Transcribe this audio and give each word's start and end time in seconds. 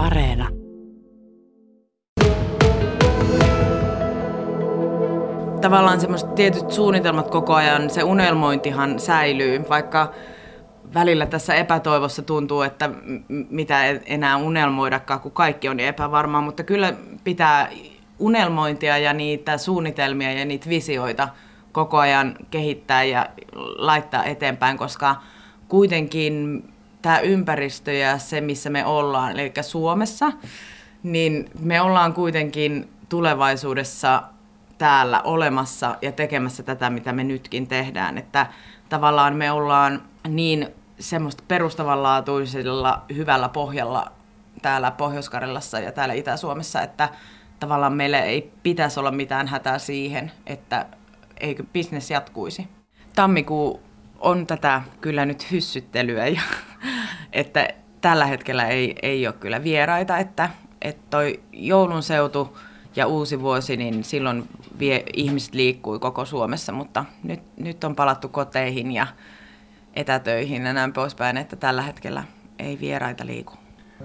Areena. 0.00 0.48
Tavallaan 5.60 6.00
semmoiset 6.00 6.34
tietyt 6.34 6.70
suunnitelmat 6.70 7.30
koko 7.30 7.54
ajan, 7.54 7.90
se 7.90 8.02
unelmointihan 8.02 9.00
säilyy, 9.00 9.64
vaikka 9.68 10.12
välillä 10.94 11.26
tässä 11.26 11.54
epätoivossa 11.54 12.22
tuntuu, 12.22 12.62
että 12.62 12.90
mitä 13.50 13.84
enää 14.06 14.36
unelmoidakaan, 14.36 15.20
kun 15.20 15.32
kaikki 15.32 15.68
on 15.68 15.80
epävarmaa, 15.80 16.40
mutta 16.40 16.62
kyllä 16.62 16.92
pitää 17.24 17.70
unelmointia 18.18 18.98
ja 18.98 19.12
niitä 19.12 19.58
suunnitelmia 19.58 20.32
ja 20.32 20.44
niitä 20.44 20.68
visioita 20.68 21.28
koko 21.72 21.98
ajan 21.98 22.36
kehittää 22.50 23.04
ja 23.04 23.26
laittaa 23.76 24.24
eteenpäin, 24.24 24.78
koska 24.78 25.16
kuitenkin 25.68 26.64
tämä 27.02 27.18
ympäristö 27.18 27.92
ja 27.92 28.18
se, 28.18 28.40
missä 28.40 28.70
me 28.70 28.84
ollaan, 28.84 29.32
eli 29.32 29.52
Suomessa, 29.60 30.32
niin 31.02 31.50
me 31.60 31.80
ollaan 31.80 32.14
kuitenkin 32.14 32.90
tulevaisuudessa 33.08 34.22
täällä 34.78 35.20
olemassa 35.22 35.96
ja 36.02 36.12
tekemässä 36.12 36.62
tätä, 36.62 36.90
mitä 36.90 37.12
me 37.12 37.24
nytkin 37.24 37.66
tehdään. 37.66 38.18
Että 38.18 38.46
tavallaan 38.88 39.36
me 39.36 39.50
ollaan 39.50 40.02
niin 40.28 40.68
semmoista 40.98 41.44
perustavanlaatuisella 41.48 43.02
hyvällä 43.16 43.48
pohjalla 43.48 44.12
täällä 44.62 44.90
pohjois 44.90 45.30
ja 45.84 45.92
täällä 45.92 46.14
Itä-Suomessa, 46.14 46.82
että 46.82 47.08
tavallaan 47.60 47.92
meillä 47.92 48.20
ei 48.20 48.52
pitäisi 48.62 49.00
olla 49.00 49.10
mitään 49.10 49.48
hätää 49.48 49.78
siihen, 49.78 50.32
että 50.46 50.86
eikö 51.40 51.64
bisnes 51.72 52.10
jatkuisi. 52.10 52.68
Tammikuu 53.14 53.82
on 54.18 54.46
tätä 54.46 54.82
kyllä 55.00 55.26
nyt 55.26 55.50
hyssyttelyä, 55.50 56.26
ja, 56.26 56.40
että 57.40 57.68
tällä 58.00 58.26
hetkellä 58.26 58.68
ei, 58.68 58.94
ei 59.02 59.26
ole 59.26 59.34
kyllä 59.40 59.64
vieraita, 59.64 60.18
että, 60.18 60.50
että 60.82 61.02
toi 61.10 61.40
joulun 61.52 62.02
seutu 62.02 62.58
ja 62.96 63.06
uusi 63.06 63.40
vuosi, 63.40 63.76
niin 63.76 64.04
silloin 64.04 64.48
vie, 64.78 65.04
ihmiset 65.14 65.54
liikkui 65.54 65.98
koko 65.98 66.24
Suomessa, 66.24 66.72
mutta 66.72 67.04
nyt, 67.22 67.40
nyt 67.56 67.84
on 67.84 67.96
palattu 67.96 68.28
koteihin 68.28 68.92
ja 68.92 69.06
etätöihin 69.94 70.66
ja 70.66 70.72
näin 70.72 70.92
poispäin, 70.92 71.36
että 71.36 71.56
tällä 71.56 71.82
hetkellä 71.82 72.24
ei 72.58 72.78
vieraita 72.80 73.26
liiku. 73.26 73.54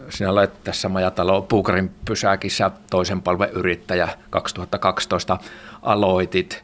Sinä 0.10 0.32
olet 0.32 0.64
tässä 0.64 0.90
Majatalo 0.90 1.42
Puukarin 1.42 1.92
pysäkissä 2.06 2.72
toisen 2.90 3.22
palven 3.22 3.50
yrittäjä 3.50 4.10
2012 4.30 5.38
aloitit. 5.82 6.64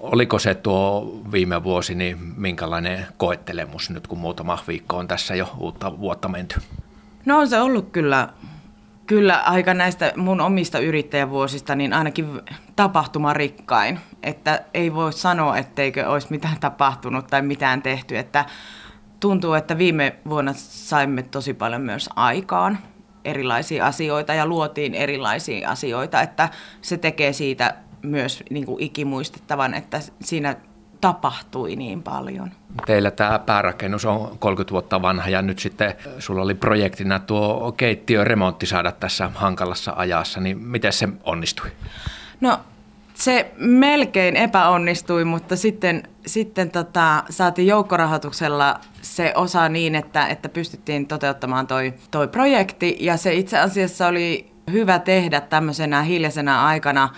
Oliko 0.00 0.38
se 0.38 0.54
tuo 0.54 1.12
viime 1.32 1.62
vuosi, 1.62 1.94
niin 1.94 2.18
minkälainen 2.36 3.06
koettelemus 3.16 3.90
nyt, 3.90 4.06
kun 4.06 4.18
muutama 4.18 4.58
viikko 4.68 4.96
on 4.96 5.08
tässä 5.08 5.34
jo 5.34 5.50
uutta 5.58 5.98
vuotta 5.98 6.28
menty? 6.28 6.60
No 7.26 7.38
on 7.38 7.48
se 7.48 7.60
ollut 7.60 7.90
kyllä, 7.92 8.28
kyllä 9.06 9.36
aika 9.36 9.74
näistä 9.74 10.12
mun 10.16 10.40
omista 10.40 10.78
yrittäjävuosista, 10.78 11.74
niin 11.74 11.92
ainakin 11.92 12.40
tapahtumarikkain. 12.76 14.00
Että 14.22 14.64
ei 14.74 14.94
voi 14.94 15.12
sanoa, 15.12 15.56
etteikö 15.56 16.08
olisi 16.08 16.26
mitään 16.30 16.60
tapahtunut 16.60 17.26
tai 17.26 17.42
mitään 17.42 17.82
tehty. 17.82 18.18
Että 18.18 18.44
tuntuu, 19.20 19.54
että 19.54 19.78
viime 19.78 20.16
vuonna 20.28 20.52
saimme 20.56 21.22
tosi 21.22 21.54
paljon 21.54 21.82
myös 21.82 22.10
aikaan 22.16 22.78
erilaisia 23.24 23.86
asioita 23.86 24.34
ja 24.34 24.46
luotiin 24.46 24.94
erilaisia 24.94 25.70
asioita, 25.70 26.22
että 26.22 26.48
se 26.82 26.96
tekee 26.96 27.32
siitä 27.32 27.74
myös 28.02 28.44
niin 28.50 28.66
kuin 28.66 28.82
ikimuistettavan, 28.82 29.74
että 29.74 30.00
siinä 30.20 30.56
tapahtui 31.00 31.76
niin 31.76 32.02
paljon. 32.02 32.50
Teillä 32.86 33.10
tämä 33.10 33.38
päärakennus 33.38 34.04
on 34.04 34.38
30 34.38 34.72
vuotta 34.72 35.02
vanha 35.02 35.28
ja 35.28 35.42
nyt 35.42 35.58
sitten 35.58 35.94
sulla 36.18 36.42
oli 36.42 36.54
projektina 36.54 37.18
tuo 37.18 37.72
keittiöremontti 37.76 38.66
saada 38.66 38.92
tässä 38.92 39.30
hankalassa 39.34 39.92
ajassa, 39.96 40.40
niin 40.40 40.58
miten 40.58 40.92
se 40.92 41.08
onnistui? 41.24 41.70
No 42.40 42.60
se 43.20 43.52
melkein 43.56 44.36
epäonnistui, 44.36 45.24
mutta 45.24 45.56
sitten, 45.56 46.02
sitten 46.26 46.70
tota, 46.70 47.24
saatiin 47.30 47.68
joukkorahoituksella 47.68 48.80
se 49.02 49.32
osa 49.36 49.68
niin, 49.68 49.94
että, 49.94 50.26
että 50.26 50.48
pystyttiin 50.48 51.06
toteuttamaan 51.06 51.66
toi, 51.66 51.94
toi 52.10 52.28
projekti. 52.28 52.96
Ja 53.00 53.16
se 53.16 53.34
itse 53.34 53.58
asiassa 53.58 54.06
oli 54.06 54.50
hyvä 54.72 54.98
tehdä 54.98 55.40
tämmöisenä 55.40 56.02
hiljaisena 56.02 56.66
aikana, 56.66 57.08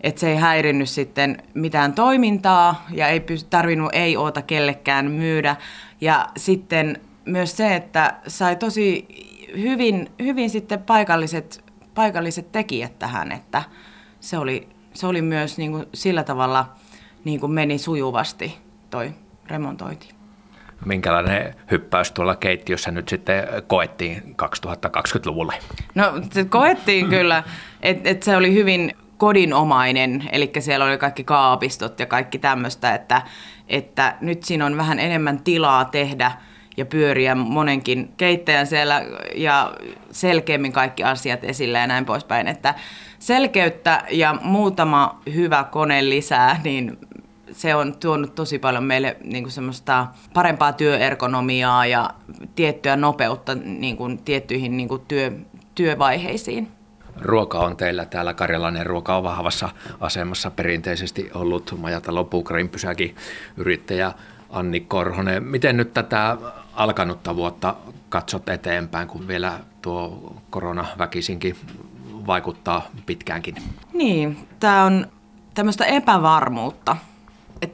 että 0.00 0.20
se 0.20 0.30
ei 0.30 0.36
häirinnyt 0.36 0.88
sitten 0.88 1.42
mitään 1.54 1.92
toimintaa 1.92 2.86
ja 2.90 3.08
ei 3.08 3.24
tarvinnut 3.50 3.90
ei 3.92 4.16
oota 4.16 4.42
kellekään 4.42 5.10
myydä. 5.10 5.56
Ja 6.00 6.28
sitten 6.36 7.00
myös 7.24 7.56
se, 7.56 7.76
että 7.76 8.14
sai 8.26 8.56
tosi 8.56 9.06
hyvin, 9.56 10.10
hyvin 10.22 10.50
sitten 10.50 10.82
paikalliset, 10.82 11.64
paikalliset 11.94 12.52
tekijät 12.52 12.98
tähän, 12.98 13.32
että 13.32 13.62
se 14.20 14.38
oli, 14.38 14.68
se 14.94 15.06
oli 15.06 15.22
myös 15.22 15.58
niin 15.58 15.72
kuin 15.72 15.86
sillä 15.94 16.24
tavalla 16.24 16.72
niin 17.24 17.40
kuin 17.40 17.52
meni 17.52 17.78
sujuvasti 17.78 18.58
toi 18.90 19.12
remontointi. 19.46 20.08
Minkälainen 20.84 21.54
hyppäys 21.70 22.12
tuolla 22.12 22.36
keittiössä 22.36 22.90
nyt 22.90 23.08
sitten 23.08 23.44
koettiin 23.66 24.36
2020-luvulle? 24.42 25.54
No 25.94 26.12
se 26.32 26.44
koettiin 26.44 27.08
kyllä, 27.08 27.42
että 27.82 28.10
et 28.10 28.22
se 28.22 28.36
oli 28.36 28.54
hyvin 28.54 28.92
kodinomainen, 29.20 30.28
eli 30.32 30.52
siellä 30.58 30.84
oli 30.84 30.98
kaikki 30.98 31.24
kaapistot 31.24 32.00
ja 32.00 32.06
kaikki 32.06 32.38
tämmöistä, 32.38 32.94
että, 32.94 33.22
että 33.68 34.16
nyt 34.20 34.42
siinä 34.42 34.66
on 34.66 34.76
vähän 34.76 34.98
enemmän 34.98 35.40
tilaa 35.42 35.84
tehdä 35.84 36.32
ja 36.76 36.86
pyöriä 36.86 37.34
monenkin 37.34 38.12
keittäjän 38.16 38.66
siellä 38.66 39.02
ja 39.34 39.74
selkeämmin 40.10 40.72
kaikki 40.72 41.04
asiat 41.04 41.44
esille 41.44 41.78
ja 41.78 41.86
näin 41.86 42.04
poispäin, 42.04 42.48
että 42.48 42.74
selkeyttä 43.18 44.04
ja 44.10 44.34
muutama 44.42 45.20
hyvä 45.34 45.64
kone 45.64 46.08
lisää, 46.08 46.60
niin 46.64 46.98
se 47.52 47.74
on 47.74 47.96
tuonut 47.96 48.34
tosi 48.34 48.58
paljon 48.58 48.84
meille 48.84 49.16
niin 49.24 49.44
kuin 49.44 49.52
semmoista 49.52 50.06
parempaa 50.34 50.72
työergonomiaa 50.72 51.86
ja 51.86 52.10
tiettyä 52.54 52.96
nopeutta 52.96 53.54
niin 53.54 53.96
kuin 53.96 54.22
tiettyihin 54.22 54.76
niin 54.76 54.88
kuin 54.88 55.02
työ, 55.08 55.32
työvaiheisiin. 55.74 56.79
Ruoka 57.20 57.58
on 57.58 57.76
teillä 57.76 58.04
täällä, 58.04 58.34
karjalainen 58.34 58.86
ruoka 58.86 59.16
on 59.16 59.22
vahvassa 59.22 59.68
asemassa 60.00 60.50
perinteisesti 60.50 61.30
ollut 61.34 61.74
Majatalo 61.78 62.24
Puukarin 62.24 62.68
pysäkin 62.68 63.16
yrittäjä 63.56 64.12
Anni 64.50 64.80
Korhonen. 64.80 65.42
Miten 65.42 65.76
nyt 65.76 65.94
tätä 65.94 66.36
alkanutta 66.72 67.36
vuotta 67.36 67.74
katsot 68.08 68.48
eteenpäin, 68.48 69.08
kun 69.08 69.28
vielä 69.28 69.60
tuo 69.82 70.34
korona 70.50 70.86
väkisinkin 70.98 71.56
vaikuttaa 72.26 72.88
pitkäänkin? 73.06 73.54
Niin, 73.92 74.48
tämä 74.60 74.84
on 74.84 75.06
tämmöistä 75.54 75.84
epävarmuutta. 75.84 76.96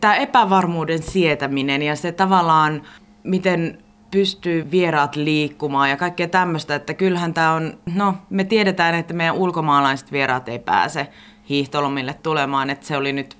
Tämä 0.01 0.17
epävarmuuden 0.17 1.03
sietäminen 1.03 1.83
ja 1.83 1.97
se 1.97 2.13
tavallaan, 2.13 2.83
miten 3.23 3.79
pystyy 4.11 4.71
vieraat 4.71 5.17
liikkumaan 5.17 5.91
ja 5.91 5.97
kaikkea 5.97 6.29
tämmöistä, 6.29 6.75
että 6.75 6.95
kyllähän 6.95 7.35
tämä 7.35 7.53
on, 7.53 7.79
no 7.95 8.15
me 8.31 8.45
tiedetään, 8.45 8.95
että 8.95 9.15
meidän 9.15 9.35
ulkomaalaiset 9.35 10.13
vieraat 10.13 10.49
ei 10.49 10.59
pääse 10.59 11.09
hiihtolomille 11.49 12.15
tulemaan, 12.23 12.71
että 12.71 12.87
se 12.87 12.97
oli 12.97 13.13
nyt, 13.13 13.37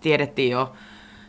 tiedettiin 0.00 0.50
jo, 0.50 0.72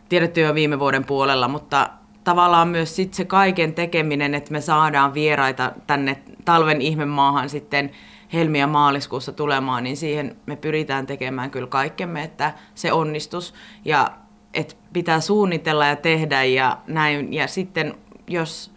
tiedettiin 0.09 0.47
jo 0.47 0.55
viime 0.55 0.79
vuoden 0.79 1.05
puolella, 1.05 1.47
mutta 1.47 1.89
tavallaan 2.23 2.67
myös 2.67 2.95
sit 2.95 3.13
se 3.13 3.25
kaiken 3.25 3.73
tekeminen, 3.73 4.35
että 4.35 4.51
me 4.51 4.61
saadaan 4.61 5.13
vieraita 5.13 5.71
tänne 5.87 6.21
talven 6.45 6.81
ihmemaahan 6.81 7.49
sitten 7.49 7.91
helmi- 8.33 8.59
ja 8.59 8.67
maaliskuussa 8.67 9.31
tulemaan, 9.31 9.83
niin 9.83 9.97
siihen 9.97 10.35
me 10.45 10.55
pyritään 10.55 11.07
tekemään 11.07 11.51
kyllä 11.51 11.67
kaikkemme, 11.67 12.23
että 12.23 12.53
se 12.75 12.91
onnistus 12.91 13.53
ja 13.85 14.11
että 14.53 14.75
pitää 14.93 15.19
suunnitella 15.19 15.85
ja 15.85 15.95
tehdä 15.95 16.43
ja 16.43 16.77
näin. 16.87 17.33
Ja 17.33 17.47
sitten 17.47 17.95
jos 18.27 18.71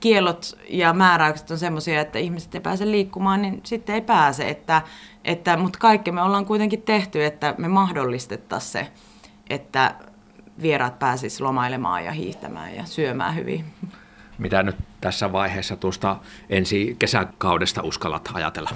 kielot 0.00 0.58
ja 0.68 0.92
määräykset 0.92 1.50
on 1.50 1.58
semmoisia, 1.58 2.00
että 2.00 2.18
ihmiset 2.18 2.54
ei 2.54 2.60
pääse 2.60 2.90
liikkumaan, 2.90 3.42
niin 3.42 3.60
sitten 3.64 3.94
ei 3.94 4.00
pääse. 4.00 4.48
Että, 4.48 4.82
että, 5.24 5.56
mutta 5.56 5.78
kaikki 5.78 6.12
me 6.12 6.22
ollaan 6.22 6.46
kuitenkin 6.46 6.82
tehty, 6.82 7.24
että 7.24 7.54
me 7.58 7.68
mahdollistettaisiin 7.68 8.72
se, 8.72 8.92
että 9.50 9.94
vieraat 10.62 10.98
pääsis 10.98 11.40
lomailemaan 11.40 12.04
ja 12.04 12.12
hiihtämään 12.12 12.74
ja 12.74 12.84
syömään 12.84 13.34
hyvin. 13.34 13.64
Mitä 14.38 14.62
nyt 14.62 14.76
tässä 15.00 15.32
vaiheessa 15.32 15.76
tuosta 15.76 16.16
ensi 16.50 16.96
kesäkaudesta 16.98 17.82
uskallat 17.82 18.28
ajatella? 18.32 18.70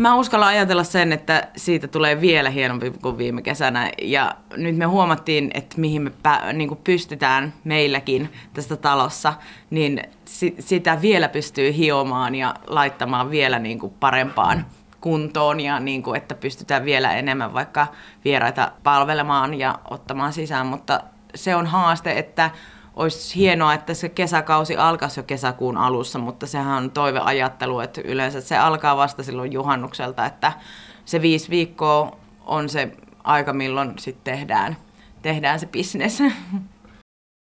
Mä 0.00 0.14
uskallan 0.14 0.48
ajatella 0.48 0.84
sen, 0.84 1.12
että 1.12 1.48
siitä 1.56 1.88
tulee 1.88 2.20
vielä 2.20 2.50
hienompi 2.50 2.90
kuin 2.90 3.18
viime 3.18 3.42
kesänä. 3.42 3.90
Ja 4.02 4.34
nyt 4.56 4.76
me 4.76 4.84
huomattiin, 4.84 5.50
että 5.54 5.80
mihin 5.80 6.02
me 6.02 6.10
pä, 6.22 6.52
niin 6.52 6.68
kuin 6.68 6.80
pystytään 6.84 7.52
meilläkin 7.64 8.32
tästä 8.54 8.76
talossa, 8.76 9.34
niin 9.70 10.02
si, 10.24 10.54
sitä 10.58 11.02
vielä 11.02 11.28
pystyy 11.28 11.76
hiomaan 11.76 12.34
ja 12.34 12.54
laittamaan 12.66 13.30
vielä 13.30 13.58
niin 13.58 13.78
kuin 13.78 13.92
parempaan 14.00 14.66
kuntoon 15.00 15.60
ja 15.60 15.80
niin 15.80 16.02
kuin, 16.02 16.16
että 16.16 16.34
pystytään 16.34 16.84
vielä 16.84 17.12
enemmän 17.12 17.54
vaikka 17.54 17.86
vieraita 18.24 18.72
palvelemaan 18.82 19.54
ja 19.54 19.78
ottamaan 19.90 20.32
sisään. 20.32 20.66
Mutta 20.66 21.00
se 21.34 21.56
on 21.56 21.66
haaste, 21.66 22.18
että 22.18 22.50
olisi 22.96 23.36
hienoa, 23.36 23.74
että 23.74 23.94
se 23.94 24.08
kesäkausi 24.08 24.76
alkaisi 24.76 25.20
jo 25.20 25.24
kesäkuun 25.24 25.76
alussa, 25.76 26.18
mutta 26.18 26.46
sehän 26.46 26.82
on 26.82 26.90
toiveajattelu, 26.90 27.80
että 27.80 28.00
yleensä 28.04 28.40
se 28.40 28.58
alkaa 28.58 28.96
vasta 28.96 29.22
silloin 29.22 29.52
juhannukselta, 29.52 30.26
että 30.26 30.52
se 31.04 31.22
viisi 31.22 31.50
viikkoa 31.50 32.18
on 32.46 32.68
se 32.68 32.92
aika, 33.24 33.52
milloin 33.52 33.92
sitten 33.98 34.34
tehdään, 34.34 34.76
tehdään 35.22 35.60
se 35.60 35.66
bisnes. 35.66 36.22